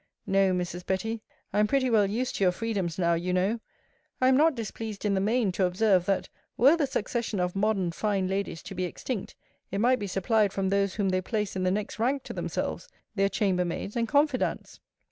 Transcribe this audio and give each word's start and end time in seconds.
No, 0.25 0.51
Mrs. 0.51 0.83
Betty, 0.83 1.21
I 1.53 1.59
am 1.59 1.67
pretty 1.67 1.87
well 1.91 2.07
used 2.07 2.37
to 2.37 2.43
your 2.43 2.51
freedoms 2.51 2.97
now, 2.97 3.13
you 3.13 3.31
know. 3.31 3.59
I 4.19 4.29
am 4.29 4.35
not 4.35 4.55
displeased 4.55 5.05
in 5.05 5.13
the 5.13 5.19
main, 5.21 5.51
to 5.51 5.65
observe, 5.67 6.07
that, 6.07 6.27
were 6.57 6.75
the 6.75 6.87
succession 6.87 7.39
of 7.39 7.55
modern 7.55 7.91
fine 7.91 8.27
ladies 8.27 8.63
to 8.63 8.73
be 8.73 8.85
extinct, 8.85 9.35
it 9.69 9.77
might 9.77 9.99
be 9.99 10.07
supplied 10.07 10.53
from 10.53 10.69
those 10.69 10.95
whom 10.95 11.09
they 11.09 11.21
place 11.21 11.55
in 11.55 11.61
the 11.61 11.69
next 11.69 11.99
rank 11.99 12.23
to 12.23 12.33
themselves, 12.33 12.87
their 13.13 13.29
chamber 13.29 13.63
maids 13.63 13.95
and 13.95 14.07
confidants. 14.07 14.79